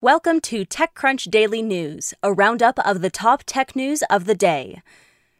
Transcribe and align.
Welcome 0.00 0.40
to 0.42 0.64
TechCrunch 0.64 1.28
Daily 1.28 1.60
News, 1.60 2.14
a 2.22 2.32
roundup 2.32 2.78
of 2.86 3.00
the 3.00 3.10
top 3.10 3.42
tech 3.44 3.74
news 3.74 4.04
of 4.08 4.26
the 4.26 4.34
day. 4.36 4.80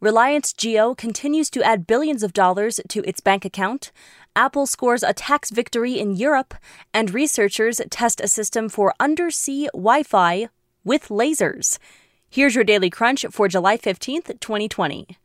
Reliance 0.00 0.52
Jio 0.52 0.96
continues 0.96 1.50
to 1.50 1.62
add 1.62 1.86
billions 1.86 2.24
of 2.24 2.32
dollars 2.32 2.80
to 2.88 3.08
its 3.08 3.20
bank 3.20 3.44
account. 3.44 3.92
Apple 4.34 4.66
scores 4.66 5.04
a 5.04 5.12
tax 5.12 5.50
victory 5.50 6.00
in 6.00 6.16
Europe, 6.16 6.54
and 6.92 7.14
researchers 7.14 7.80
test 7.90 8.20
a 8.20 8.26
system 8.26 8.68
for 8.68 8.92
undersea 8.98 9.68
Wi 9.72 10.02
Fi 10.02 10.48
with 10.82 11.10
lasers. 11.10 11.78
Here's 12.28 12.56
your 12.56 12.64
Daily 12.64 12.90
Crunch 12.90 13.24
for 13.30 13.46
July 13.46 13.76
15th, 13.76 14.40
2020. 14.40 15.16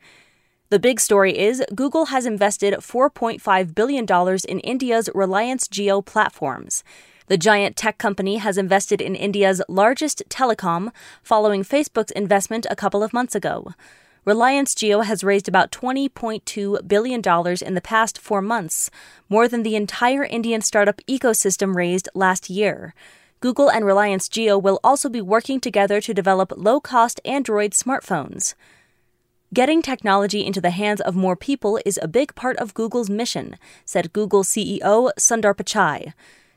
The 0.69 0.77
big 0.77 0.99
story 0.99 1.35
is 1.35 1.63
Google 1.73 2.05
has 2.05 2.27
invested 2.27 2.75
$4.5 2.75 3.73
billion 3.73 4.05
in 4.47 4.59
India's 4.59 5.09
Reliance 5.15 5.67
Jio 5.67 6.05
platforms. 6.05 6.83
The 7.27 7.37
giant 7.37 7.75
tech 7.75 7.97
company 7.97 8.37
has 8.37 8.57
invested 8.57 9.01
in 9.01 9.15
India's 9.15 9.61
largest 9.67 10.21
telecom 10.29 10.91
following 11.23 11.63
Facebook's 11.63 12.11
investment 12.11 12.67
a 12.69 12.75
couple 12.75 13.01
of 13.01 13.13
months 13.13 13.33
ago. 13.33 13.73
Reliance 14.25 14.75
Jio 14.75 15.03
has 15.03 15.23
raised 15.23 15.47
about 15.47 15.71
$20.2 15.71 16.87
billion 16.87 17.21
in 17.61 17.73
the 17.73 17.81
past 17.81 18.19
four 18.19 18.41
months, 18.41 18.91
more 19.27 19.47
than 19.47 19.63
the 19.63 19.75
entire 19.75 20.23
Indian 20.23 20.61
startup 20.61 21.01
ecosystem 21.07 21.75
raised 21.75 22.09
last 22.13 22.49
year. 22.49 22.93
Google 23.39 23.69
and 23.69 23.85
Reliance 23.85 24.29
Jio 24.29 24.61
will 24.61 24.79
also 24.83 25.09
be 25.09 25.21
working 25.21 25.59
together 25.59 26.01
to 26.01 26.13
develop 26.13 26.53
low 26.55 26.79
cost 26.79 27.21
Android 27.25 27.71
smartphones. 27.71 28.53
Getting 29.53 29.81
technology 29.81 30.45
into 30.45 30.61
the 30.61 30.71
hands 30.71 31.01
of 31.01 31.15
more 31.15 31.35
people 31.35 31.79
is 31.85 31.99
a 32.01 32.07
big 32.07 32.33
part 32.35 32.57
of 32.57 32.73
Google's 32.73 33.09
mission, 33.09 33.57
said 33.83 34.13
Google 34.13 34.43
CEO 34.43 35.11
Sundar 35.19 35.55
Pichai. 35.55 36.13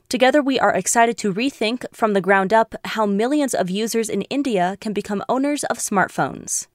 Together, 0.08 0.40
we 0.40 0.58
are 0.58 0.74
excited 0.74 1.18
to 1.18 1.34
rethink 1.34 1.84
from 1.92 2.14
the 2.14 2.20
ground 2.22 2.50
up 2.50 2.74
how 2.84 3.04
millions 3.04 3.52
of 3.52 3.68
users 3.68 4.08
in 4.08 4.22
India 4.22 4.78
can 4.80 4.94
become 4.94 5.22
owners 5.28 5.64
of 5.64 5.76
smartphones. 5.76 6.66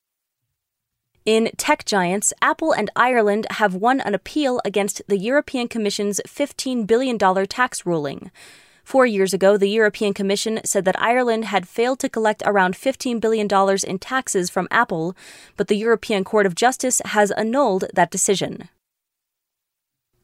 In 1.25 1.49
tech 1.57 1.83
giants, 1.83 2.31
Apple 2.43 2.73
and 2.73 2.91
Ireland 2.95 3.47
have 3.51 3.73
won 3.73 4.01
an 4.01 4.13
appeal 4.13 4.61
against 4.63 5.01
the 5.07 5.17
European 5.17 5.67
Commission's 5.67 6.21
$15 6.27 6.85
billion 6.85 7.17
tax 7.17 7.87
ruling. 7.87 8.29
Four 8.83 9.07
years 9.07 9.33
ago, 9.33 9.57
the 9.57 9.69
European 9.69 10.13
Commission 10.13 10.59
said 10.63 10.85
that 10.85 11.01
Ireland 11.01 11.45
had 11.45 11.67
failed 11.67 11.99
to 11.99 12.09
collect 12.09 12.43
around 12.45 12.75
$15 12.75 13.19
billion 13.19 13.47
in 13.87 13.97
taxes 13.97 14.51
from 14.51 14.67
Apple, 14.69 15.15
but 15.57 15.69
the 15.69 15.77
European 15.77 16.23
Court 16.23 16.45
of 16.45 16.53
Justice 16.53 17.01
has 17.05 17.31
annulled 17.31 17.85
that 17.93 18.11
decision. 18.11 18.69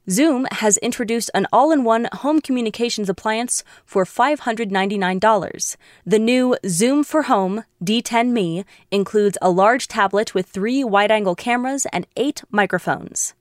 Zoom 0.10 0.48
has 0.54 0.78
introduced 0.78 1.30
an 1.36 1.46
all 1.54 1.72
in 1.72 1.84
one 1.84 2.08
home 2.12 2.42
communications 2.42 3.10
appliance 3.10 3.64
for 3.86 4.06
$599. 4.06 5.76
The 6.04 6.18
new 6.18 6.58
Zoom 6.68 7.04
for 7.04 7.24
Home 7.24 7.64
DTEN 7.84 8.32
ME 8.32 8.66
includes 8.90 9.38
a 9.40 9.52
large 9.52 9.88
tablet 9.88 10.34
with 10.34 10.48
three 10.48 10.84
wide 10.84 11.12
angle 11.12 11.36
cameras 11.36 11.86
and 11.94 12.08
eight 12.18 12.42
microphones. 12.50 13.36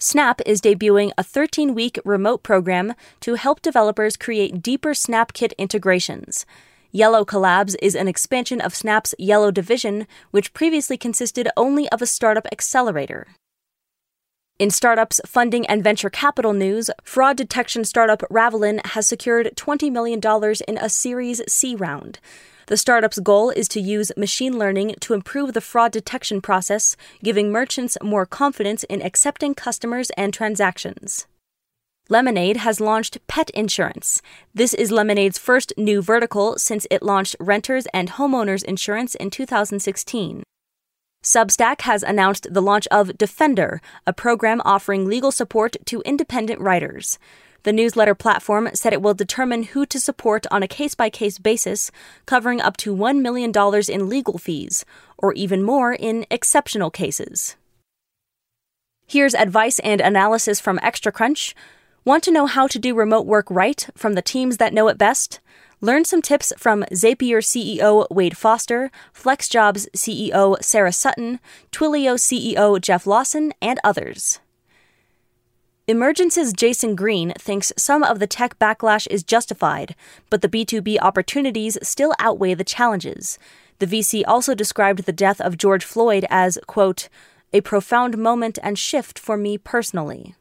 Snap 0.00 0.40
is 0.44 0.60
debuting 0.60 1.12
a 1.16 1.22
13 1.22 1.72
week 1.72 2.00
remote 2.04 2.42
program 2.42 2.94
to 3.20 3.34
help 3.34 3.62
developers 3.62 4.16
create 4.16 4.60
deeper 4.60 4.90
SnapKit 4.90 5.52
integrations. 5.56 6.46
Yellow 6.90 7.24
Collabs 7.24 7.76
is 7.80 7.94
an 7.94 8.08
expansion 8.08 8.60
of 8.60 8.74
Snap's 8.74 9.14
Yellow 9.18 9.52
division, 9.52 10.08
which 10.32 10.52
previously 10.52 10.96
consisted 10.96 11.48
only 11.56 11.88
of 11.90 12.02
a 12.02 12.06
startup 12.06 12.46
accelerator. 12.50 13.28
In 14.58 14.70
startups, 14.70 15.20
funding, 15.24 15.64
and 15.66 15.84
venture 15.84 16.10
capital 16.10 16.52
news, 16.52 16.90
fraud 17.04 17.36
detection 17.36 17.84
startup 17.84 18.22
Ravelin 18.28 18.84
has 18.86 19.06
secured 19.06 19.52
$20 19.54 19.92
million 19.92 20.20
in 20.66 20.78
a 20.78 20.88
Series 20.88 21.40
C 21.46 21.76
round. 21.76 22.18
The 22.66 22.76
startup's 22.76 23.20
goal 23.20 23.50
is 23.50 23.68
to 23.68 23.80
use 23.80 24.10
machine 24.16 24.58
learning 24.58 24.96
to 25.02 25.14
improve 25.14 25.52
the 25.52 25.60
fraud 25.60 25.92
detection 25.92 26.40
process, 26.40 26.96
giving 27.22 27.52
merchants 27.52 27.96
more 28.02 28.26
confidence 28.26 28.82
in 28.84 29.00
accepting 29.00 29.54
customers 29.54 30.10
and 30.16 30.34
transactions. 30.34 31.28
Lemonade 32.08 32.56
has 32.56 32.80
launched 32.80 33.18
pet 33.28 33.50
insurance. 33.50 34.20
This 34.52 34.74
is 34.74 34.90
Lemonade's 34.90 35.38
first 35.38 35.72
new 35.76 36.02
vertical 36.02 36.58
since 36.58 36.84
it 36.90 37.04
launched 37.04 37.36
renters 37.38 37.86
and 37.94 38.10
homeowners 38.10 38.64
insurance 38.64 39.14
in 39.14 39.30
2016. 39.30 40.42
Substack 41.28 41.82
has 41.82 42.02
announced 42.02 42.46
the 42.50 42.62
launch 42.62 42.86
of 42.86 43.18
Defender, 43.18 43.82
a 44.06 44.14
program 44.14 44.62
offering 44.64 45.04
legal 45.04 45.30
support 45.30 45.76
to 45.84 46.00
independent 46.06 46.58
writers. 46.58 47.18
The 47.64 47.72
newsletter 47.74 48.14
platform 48.14 48.70
said 48.72 48.94
it 48.94 49.02
will 49.02 49.12
determine 49.12 49.64
who 49.64 49.84
to 49.84 50.00
support 50.00 50.46
on 50.50 50.62
a 50.62 50.66
case 50.66 50.94
by 50.94 51.10
case 51.10 51.38
basis, 51.38 51.90
covering 52.24 52.62
up 52.62 52.78
to 52.78 52.96
$1 52.96 53.20
million 53.20 53.52
in 53.90 54.08
legal 54.08 54.38
fees, 54.38 54.86
or 55.18 55.34
even 55.34 55.62
more 55.62 55.92
in 55.92 56.24
exceptional 56.30 56.90
cases. 56.90 57.56
Here's 59.06 59.34
advice 59.34 59.80
and 59.80 60.00
analysis 60.00 60.60
from 60.60 60.78
ExtraCrunch. 60.78 61.52
Want 62.06 62.24
to 62.24 62.32
know 62.32 62.46
how 62.46 62.66
to 62.68 62.78
do 62.78 62.94
remote 62.94 63.26
work 63.26 63.50
right 63.50 63.86
from 63.94 64.14
the 64.14 64.22
teams 64.22 64.56
that 64.56 64.72
know 64.72 64.88
it 64.88 64.96
best? 64.96 65.40
Learn 65.80 66.04
some 66.04 66.22
tips 66.22 66.52
from 66.58 66.84
Zapier 66.90 67.38
CEO 67.38 68.06
Wade 68.10 68.36
Foster, 68.36 68.90
FlexJobs 69.14 69.86
CEO 69.96 70.60
Sarah 70.62 70.92
Sutton, 70.92 71.38
Twilio 71.70 72.14
CEO 72.14 72.80
Jeff 72.80 73.06
Lawson, 73.06 73.52
and 73.62 73.78
others. 73.84 74.40
Emergence's 75.86 76.52
Jason 76.52 76.96
Green 76.96 77.32
thinks 77.38 77.72
some 77.76 78.02
of 78.02 78.18
the 78.18 78.26
tech 78.26 78.58
backlash 78.58 79.06
is 79.08 79.22
justified, 79.22 79.94
but 80.30 80.42
the 80.42 80.48
B2B 80.48 80.98
opportunities 81.00 81.78
still 81.80 82.12
outweigh 82.18 82.54
the 82.54 82.64
challenges. 82.64 83.38
The 83.78 83.86
VC 83.86 84.24
also 84.26 84.56
described 84.56 85.04
the 85.04 85.12
death 85.12 85.40
of 85.40 85.56
George 85.56 85.84
Floyd 85.84 86.26
as, 86.28 86.58
quote, 86.66 87.08
a 87.52 87.60
profound 87.60 88.18
moment 88.18 88.58
and 88.64 88.76
shift 88.76 89.16
for 89.16 89.36
me 89.36 89.56
personally. 89.56 90.34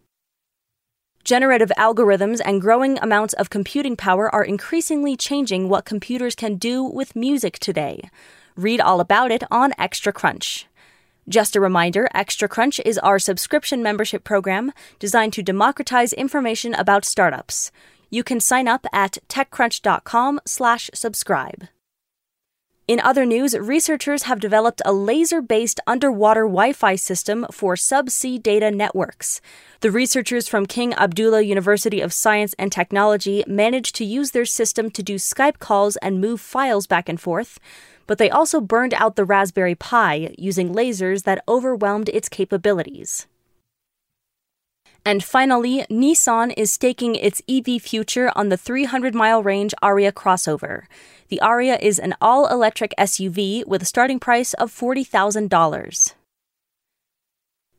Generative 1.27 1.71
algorithms 1.77 2.41
and 2.45 2.61
growing 2.61 2.97
amounts 2.99 3.33
of 3.33 3.49
computing 3.49 3.97
power 3.97 4.33
are 4.33 4.45
increasingly 4.45 5.17
changing 5.17 5.67
what 5.67 5.83
computers 5.83 6.35
can 6.35 6.55
do 6.55 6.81
with 6.81 7.17
music 7.17 7.59
today. 7.59 8.09
Read 8.55 8.79
all 8.79 9.01
about 9.01 9.29
it 9.29 9.43
on 9.51 9.73
Extra 9.77 10.13
Crunch. 10.13 10.67
Just 11.27 11.57
a 11.57 11.59
reminder, 11.59 12.07
Extra 12.13 12.47
Crunch 12.47 12.79
is 12.85 12.97
our 12.99 13.19
subscription 13.19 13.83
membership 13.83 14.23
program 14.23 14.71
designed 14.99 15.33
to 15.33 15.43
democratize 15.43 16.13
information 16.13 16.73
about 16.73 17.03
startups. 17.03 17.73
You 18.09 18.23
can 18.23 18.39
sign 18.39 18.69
up 18.69 18.85
at 18.93 19.17
techcrunch.com/subscribe. 19.27 21.67
In 22.87 23.01
other 23.01 23.25
news, 23.25 23.53
researchers 23.53 24.23
have 24.23 24.39
developed 24.39 24.81
a 24.85 24.93
laser 24.93 25.41
based 25.41 25.81
underwater 25.85 26.43
Wi 26.43 26.71
Fi 26.71 26.95
system 26.95 27.45
for 27.51 27.75
subsea 27.75 28.41
data 28.41 28.71
networks. 28.71 29.41
The 29.81 29.91
researchers 29.91 30.47
from 30.47 30.65
King 30.65 30.93
Abdullah 30.93 31.41
University 31.41 31.99
of 31.99 32.13
Science 32.13 32.55
and 32.57 32.71
Technology 32.71 33.43
managed 33.45 33.93
to 33.95 34.05
use 34.05 34.31
their 34.31 34.45
system 34.45 34.89
to 34.91 35.03
do 35.03 35.15
Skype 35.15 35.59
calls 35.59 35.97
and 35.97 36.21
move 36.21 36.39
files 36.39 36.87
back 36.87 37.09
and 37.09 37.19
forth, 37.19 37.59
but 38.07 38.19
they 38.19 38.29
also 38.29 38.61
burned 38.61 38.93
out 38.93 39.17
the 39.17 39.25
Raspberry 39.25 39.75
Pi 39.75 40.33
using 40.37 40.73
lasers 40.73 41.23
that 41.23 41.43
overwhelmed 41.45 42.07
its 42.07 42.29
capabilities. 42.29 43.27
And 45.07 45.23
finally, 45.23 45.85
Nissan 45.89 46.53
is 46.57 46.69
staking 46.69 47.15
its 47.15 47.41
EV 47.47 47.81
future 47.81 48.29
on 48.35 48.49
the 48.49 48.57
300 48.57 49.15
mile 49.15 49.41
range 49.41 49.73
Ariya 49.81 50.11
crossover. 50.11 50.81
The 51.29 51.39
Ariya 51.41 51.79
is 51.81 51.97
an 51.97 52.13
all 52.19 52.45
electric 52.47 52.93
SUV 52.99 53.65
with 53.65 53.81
a 53.81 53.85
starting 53.85 54.19
price 54.19 54.53
of 54.55 54.69
$40,000. 54.69 56.13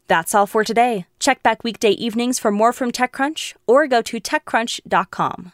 That's 0.07 0.35
all 0.35 0.47
for 0.47 0.65
today. 0.65 1.05
Check 1.19 1.43
back 1.43 1.63
weekday 1.63 1.91
evenings 1.91 2.39
for 2.39 2.51
more 2.51 2.73
from 2.73 2.91
TechCrunch 2.91 3.53
or 3.67 3.87
go 3.87 4.01
to 4.01 4.19
TechCrunch.com. 4.19 5.53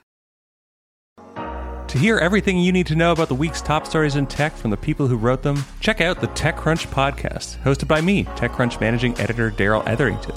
To 1.89 1.99
hear 1.99 2.19
everything 2.19 2.59
you 2.59 2.71
need 2.71 2.87
to 2.87 2.95
know 2.95 3.11
about 3.11 3.27
the 3.27 3.35
week's 3.35 3.61
top 3.61 3.85
stories 3.85 4.15
in 4.15 4.29
tech 4.29 4.55
from 4.55 4.71
the 4.71 4.77
people 4.77 5.09
who 5.09 5.17
wrote 5.17 5.43
them, 5.43 5.65
check 5.81 6.01
out 6.01 6.21
the 6.21 6.29
TechCrunch 6.29 6.87
podcast, 6.93 7.61
hosted 7.65 7.89
by 7.89 8.01
me, 8.01 8.23
TechCrunch 8.37 8.81
managing 8.81 9.19
editor 9.19 9.51
Darrell 9.51 9.83
Etherington. 9.89 10.37